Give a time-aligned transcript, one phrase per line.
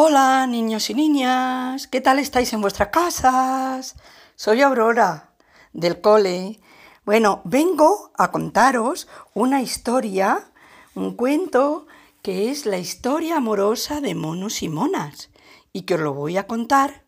[0.00, 3.96] Hola niños y niñas, ¿qué tal estáis en vuestras casas?
[4.36, 5.34] Soy Aurora
[5.72, 6.60] del cole.
[7.04, 10.52] Bueno, vengo a contaros una historia,
[10.94, 11.88] un cuento
[12.22, 15.30] que es la historia amorosa de monos y monas
[15.72, 17.04] y que os lo voy a contar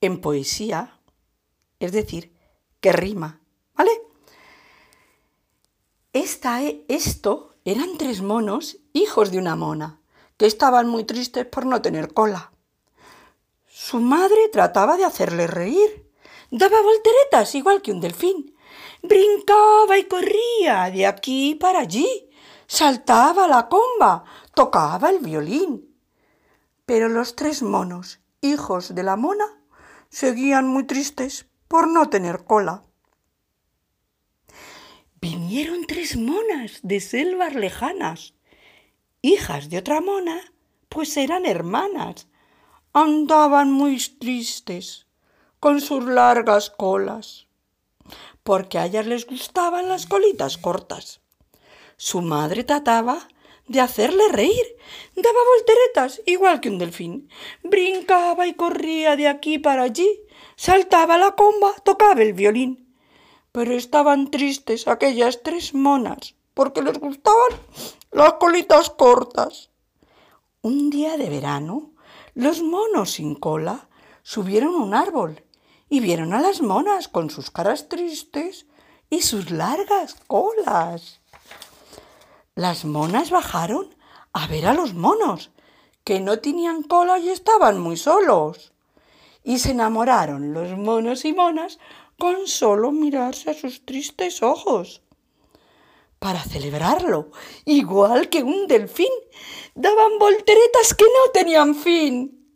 [0.00, 1.00] en poesía,
[1.80, 2.32] es decir,
[2.80, 3.40] que rima,
[3.74, 3.90] ¿vale?
[6.12, 9.99] Esta, esto eran tres monos, hijos de una mona
[10.40, 12.50] que estaban muy tristes por no tener cola.
[13.68, 16.10] Su madre trataba de hacerle reír.
[16.50, 18.56] Daba volteretas igual que un delfín.
[19.02, 22.30] Brincaba y corría de aquí para allí.
[22.66, 25.94] Saltaba la comba, tocaba el violín.
[26.86, 29.62] Pero los tres monos, hijos de la mona,
[30.08, 32.84] seguían muy tristes por no tener cola.
[35.20, 38.32] Vinieron tres monas de selvas lejanas
[39.22, 40.40] hijas de otra mona,
[40.88, 42.26] pues eran hermanas.
[42.92, 45.06] Andaban muy tristes
[45.60, 47.46] con sus largas colas,
[48.42, 51.20] porque a ellas les gustaban las colitas cortas.
[51.96, 53.28] Su madre trataba
[53.68, 54.76] de hacerle reír,
[55.14, 57.28] daba volteretas igual que un delfín,
[57.62, 60.08] brincaba y corría de aquí para allí,
[60.56, 62.96] saltaba la comba, tocaba el violín.
[63.52, 67.60] Pero estaban tristes aquellas tres monas, porque les gustaban
[68.10, 69.70] las colitas cortas.
[70.62, 71.92] Un día de verano,
[72.34, 73.88] los monos sin cola
[74.22, 75.44] subieron un árbol
[75.88, 78.66] y vieron a las monas con sus caras tristes
[79.08, 81.20] y sus largas colas.
[82.54, 83.94] Las monas bajaron
[84.32, 85.50] a ver a los monos,
[86.04, 88.72] que no tenían cola y estaban muy solos.
[89.42, 91.78] Y se enamoraron los monos y monas
[92.18, 95.02] con solo mirarse a sus tristes ojos
[96.20, 97.30] para celebrarlo,
[97.64, 99.10] igual que un delfín.
[99.74, 102.46] Daban volteretas que no tenían fin.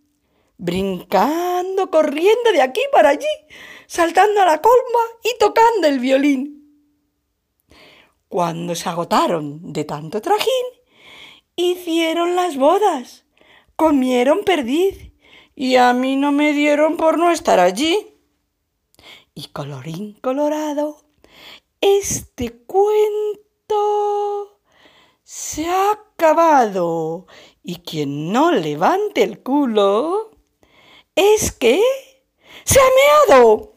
[0.58, 3.26] Brincando, corriendo de aquí para allí,
[3.86, 6.54] saltando a la colma y tocando el violín.
[8.28, 10.66] Cuando se agotaron de tanto trajín,
[11.56, 13.24] hicieron las bodas,
[13.76, 15.10] comieron perdiz
[15.56, 18.08] y a mí no me dieron por no estar allí.
[19.34, 21.02] Y colorín colorado,
[21.80, 23.43] este cuento
[25.22, 27.26] se ha acabado.
[27.62, 30.30] Y quien no levante el culo
[31.14, 31.80] es que
[32.64, 33.73] se ha meado.